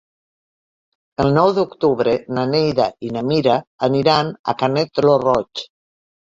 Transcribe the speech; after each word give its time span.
El 1.23 1.27
nou 1.35 1.51
d'octubre 1.57 2.13
na 2.37 2.45
Neida 2.53 2.87
i 3.09 3.13
na 3.19 3.23
Mira 3.33 3.59
aniran 3.89 4.33
a 4.55 4.57
Canet 4.63 5.05
lo 5.07 5.15
Roig. 5.27 5.65